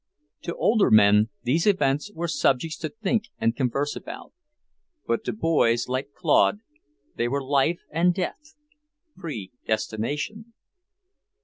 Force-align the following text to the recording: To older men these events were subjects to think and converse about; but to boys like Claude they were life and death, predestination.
To 0.41 0.55
older 0.55 0.89
men 0.89 1.29
these 1.43 1.67
events 1.67 2.11
were 2.15 2.27
subjects 2.27 2.75
to 2.79 2.89
think 2.89 3.25
and 3.37 3.55
converse 3.55 3.95
about; 3.95 4.33
but 5.05 5.23
to 5.25 5.31
boys 5.31 5.87
like 5.87 6.11
Claude 6.15 6.61
they 7.17 7.27
were 7.27 7.43
life 7.43 7.81
and 7.91 8.11
death, 8.11 8.55
predestination. 9.15 10.53